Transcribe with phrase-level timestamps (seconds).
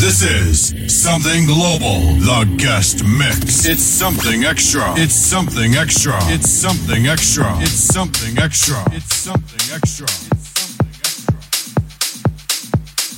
[0.00, 3.66] This is Something Global, the guest mix.
[3.66, 4.94] It's something extra.
[4.96, 6.14] It's something extra.
[6.32, 7.54] It's something extra.
[7.60, 8.82] It's something extra.
[8.92, 10.06] It's something extra.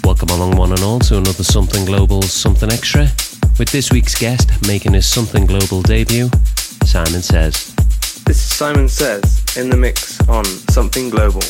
[0.03, 3.07] Welcome along, one and all, to another Something Global, Something Extra.
[3.61, 6.31] With this week's guest making his Something Global debut,
[6.85, 7.73] Simon Says.
[8.27, 11.43] This is Simon Says in the mix on Something Global.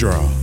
[0.00, 0.41] Global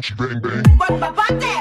[0.00, 1.59] Gucci bang bang.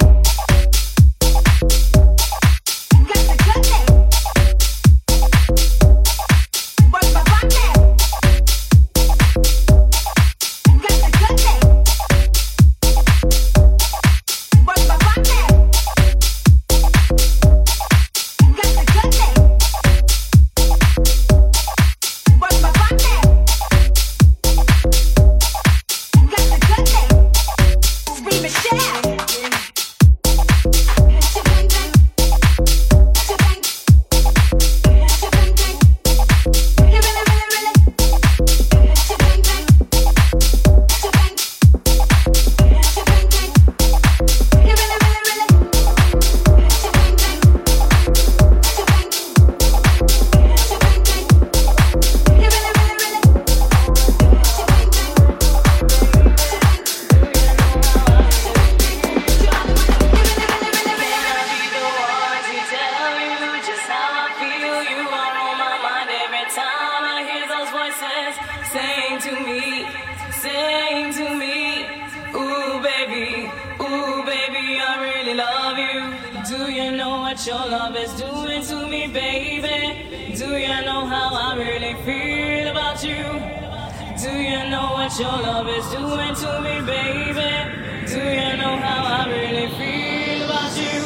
[85.10, 88.06] what your love is doing to me, baby.
[88.06, 91.02] Do you know how I really feel about you?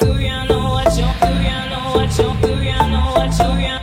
[0.00, 3.75] Do you know what you do you know what you do you know what you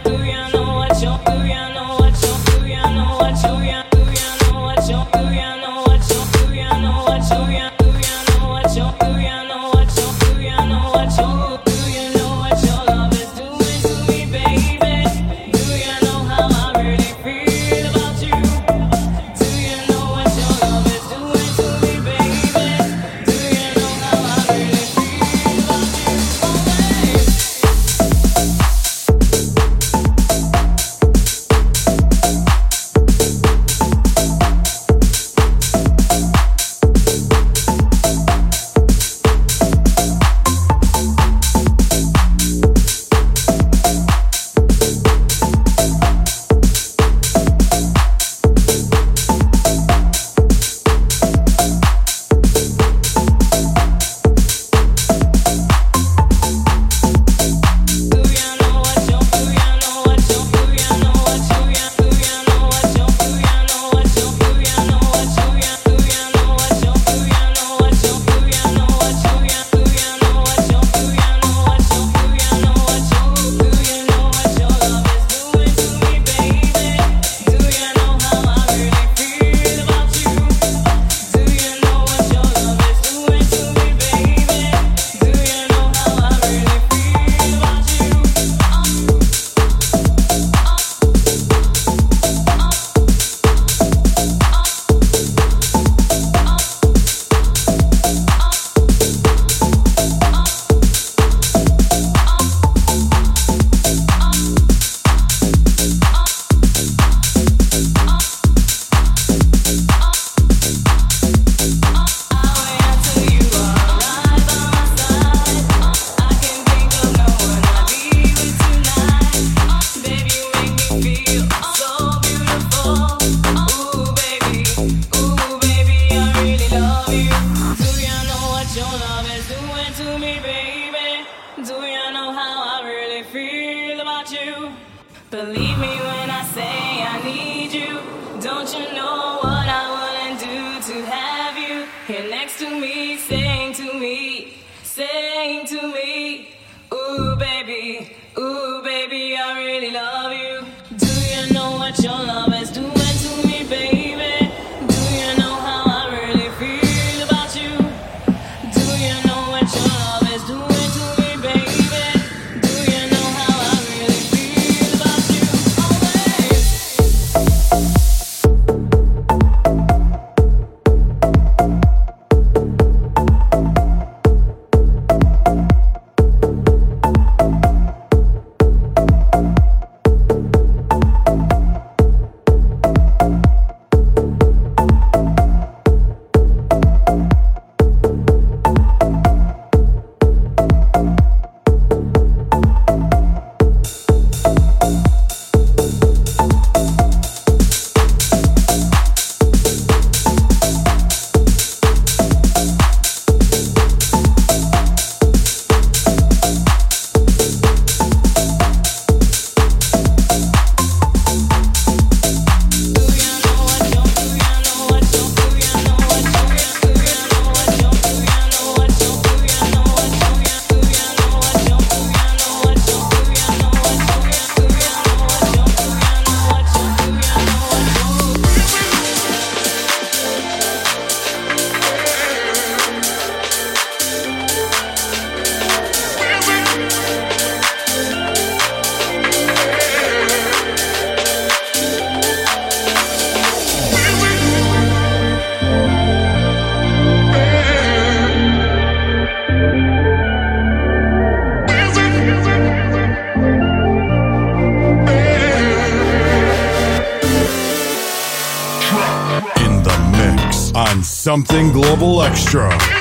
[262.03, 262.92] Extra.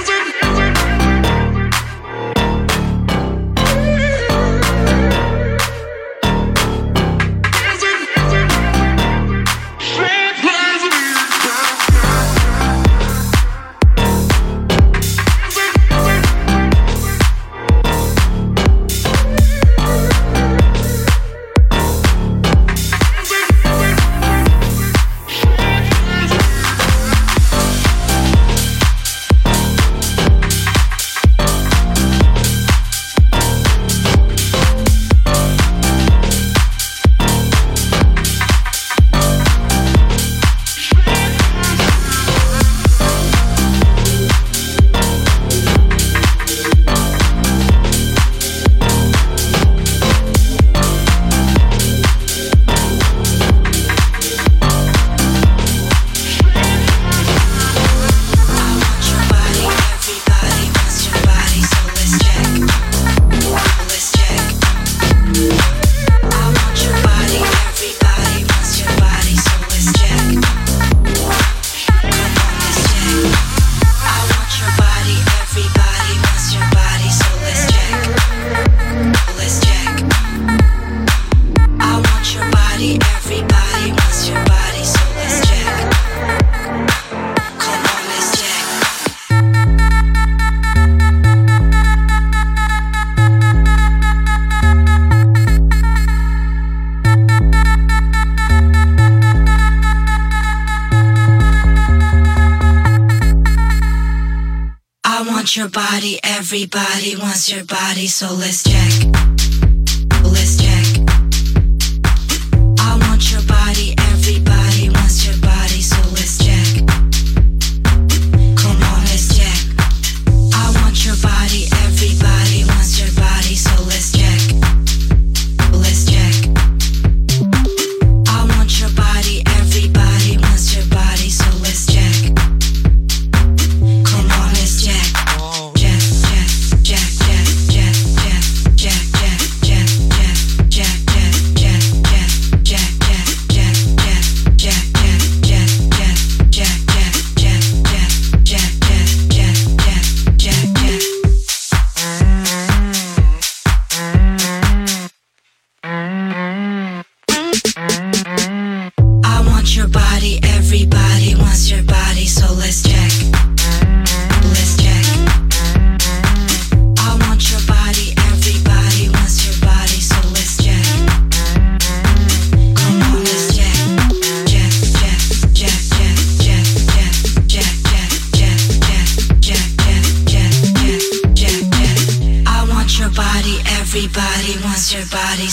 [106.63, 108.82] Everybody wants your body, so let's jam.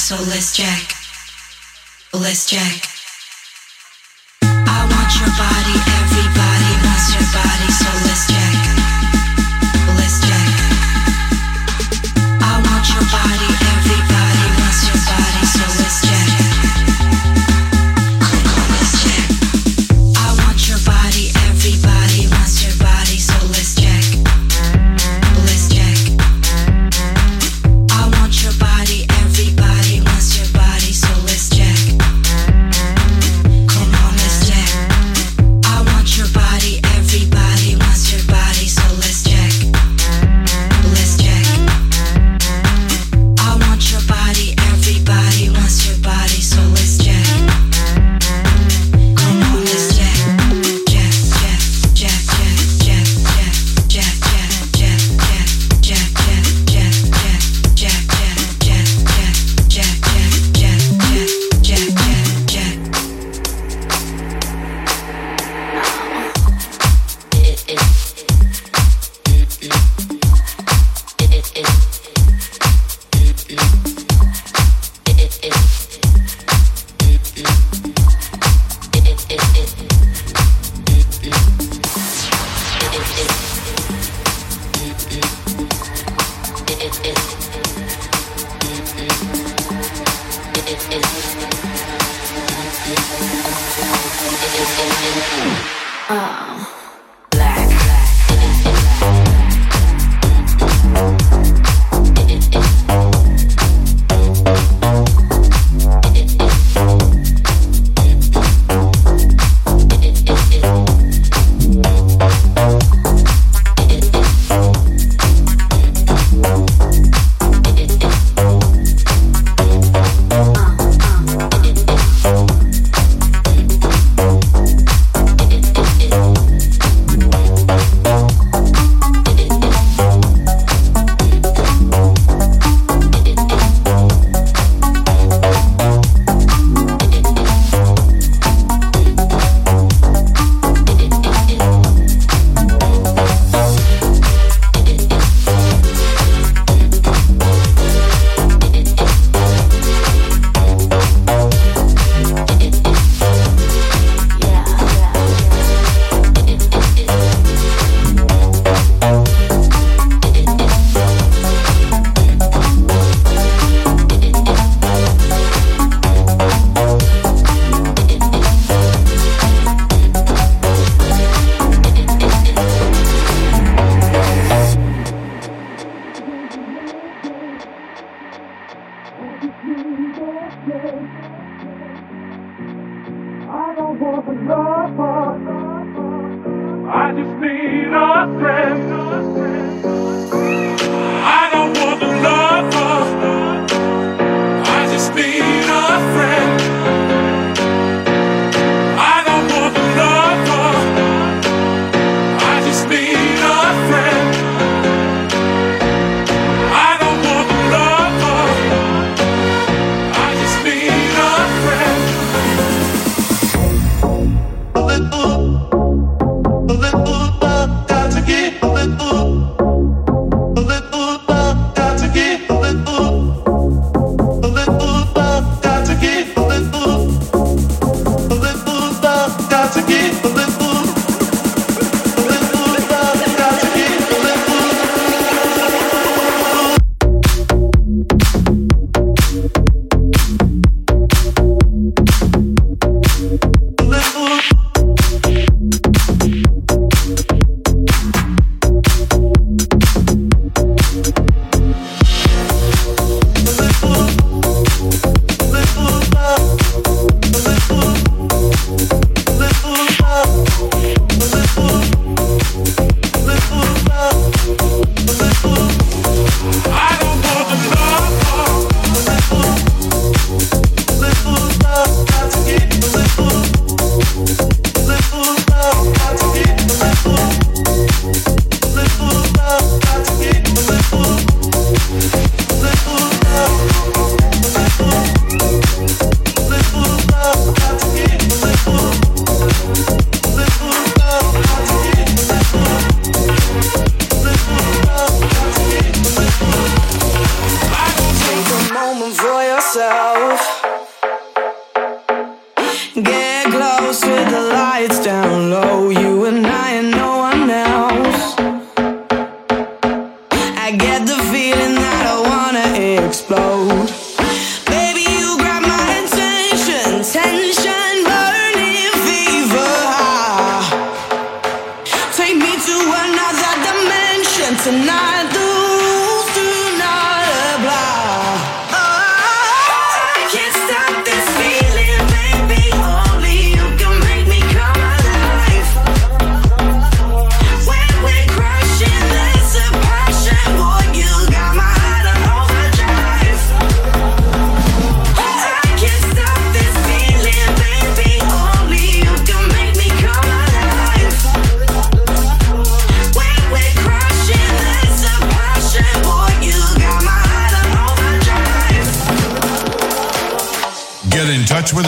[0.10, 0.95] So let's check.
[2.20, 2.89] Let's check.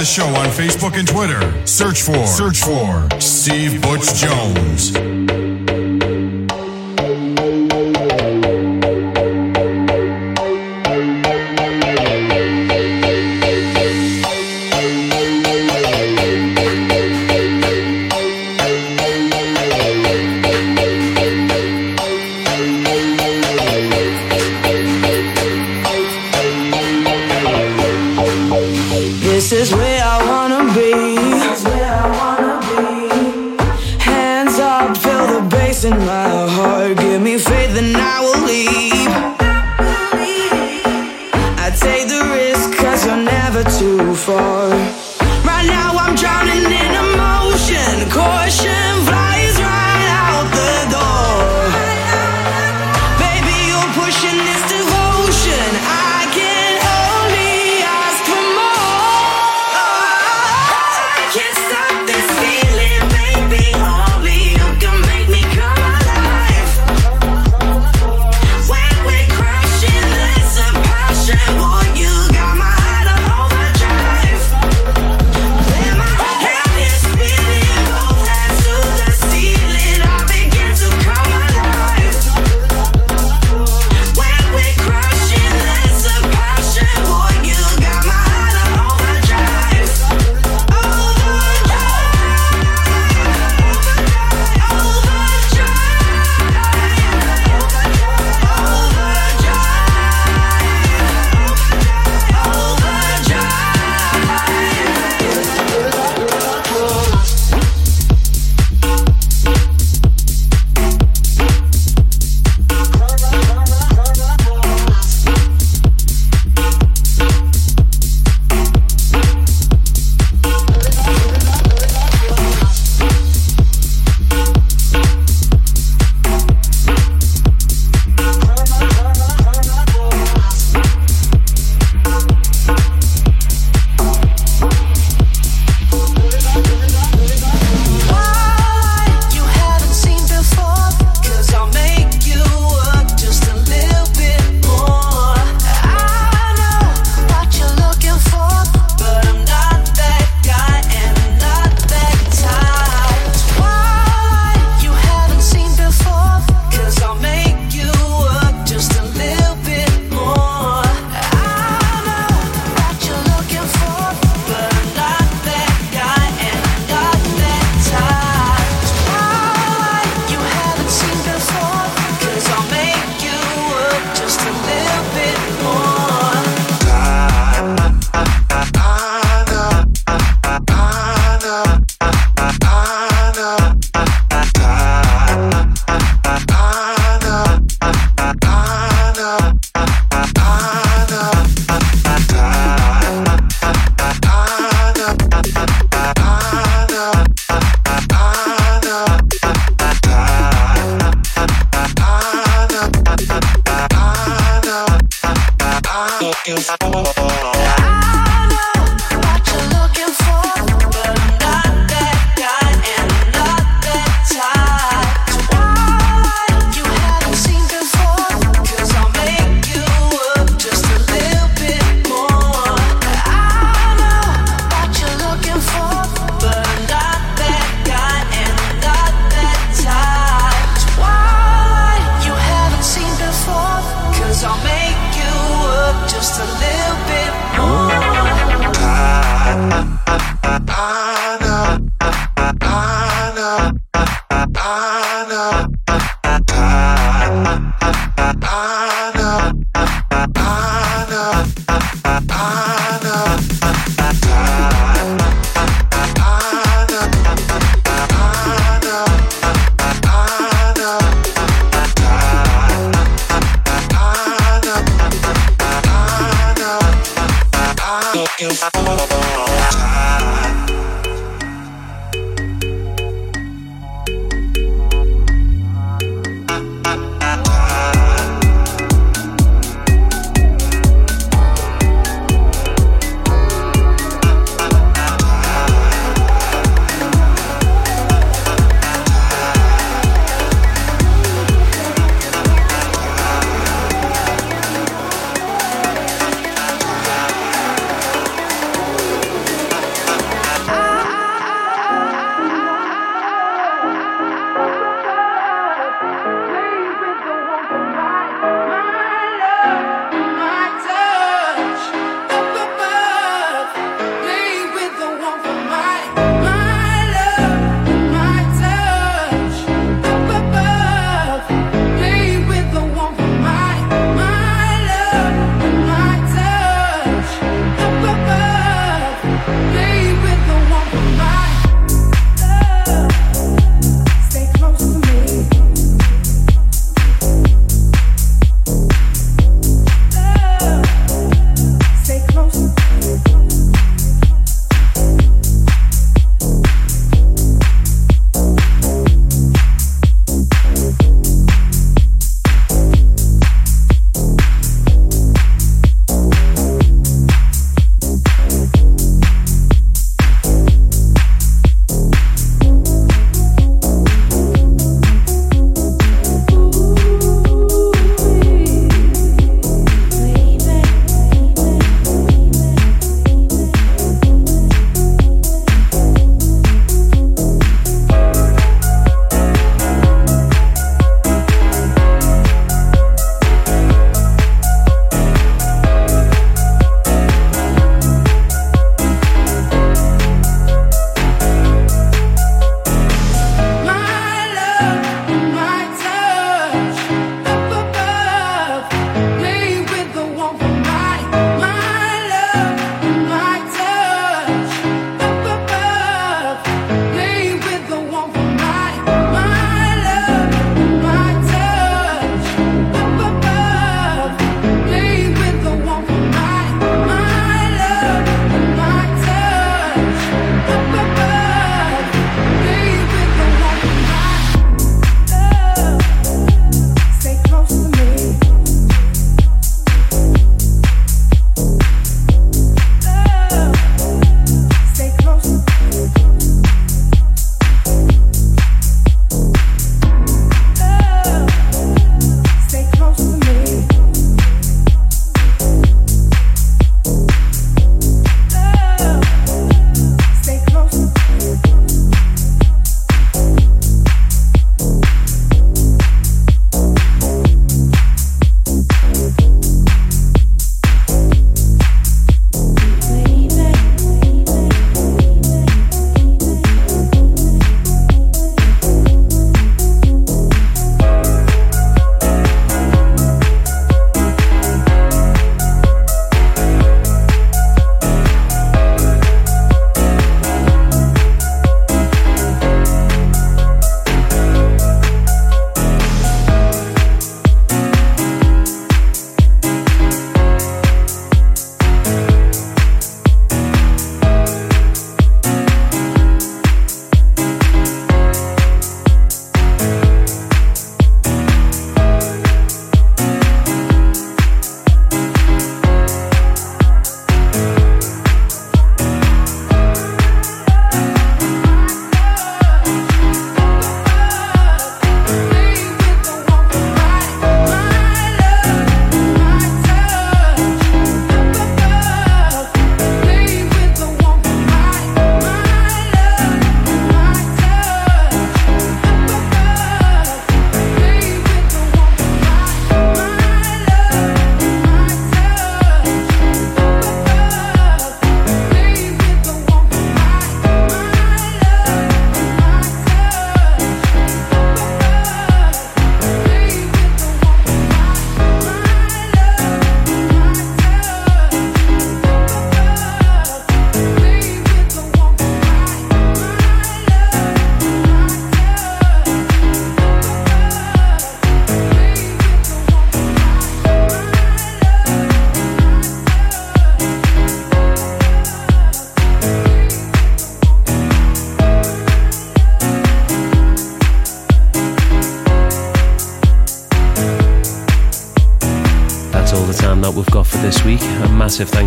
[0.06, 1.66] Show on Facebook and Twitter.
[1.66, 5.51] Search for Search for Steve Butch Jones.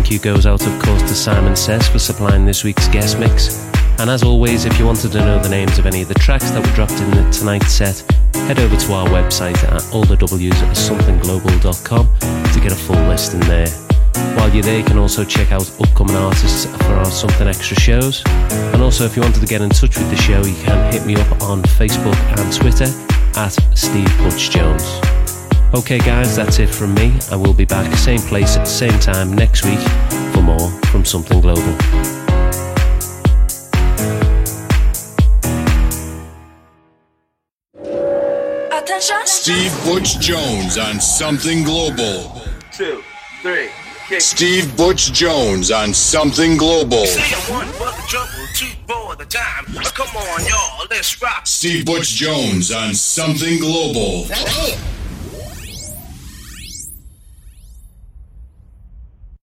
[0.05, 3.65] Thank you goes out, of course, to Simon Says for supplying this week's guest mix.
[3.97, 6.51] And as always, if you wanted to know the names of any of the tracks
[6.51, 8.03] that were dropped in the tonight's set,
[8.45, 12.05] head over to our website at allthews.somethingglobal.com
[12.53, 13.67] to get a full list in there.
[14.37, 18.21] While you're there, you can also check out upcoming artists for our Something Extra shows.
[18.27, 21.03] And also, if you wanted to get in touch with the show, you can hit
[21.07, 22.85] me up on Facebook and Twitter
[23.39, 25.14] at Steve Butch Jones.
[25.75, 27.13] Okay, guys, that's it from me.
[27.31, 29.79] I will be back same place at the same time next week
[30.33, 31.61] for more from Something Global.
[38.71, 39.17] Attention.
[39.25, 42.41] Steve Butch Jones on Something Global.
[42.71, 43.03] Two,
[43.41, 43.67] three,
[44.07, 44.21] kick.
[44.21, 47.05] Steve Butch Jones on Something Global.
[47.05, 49.65] Say one for the trouble, two for the time.
[49.93, 51.45] Come on, y'all, let's rock.
[51.45, 54.25] Steve Butch Jones on Something Global.
[54.29, 54.94] Damn.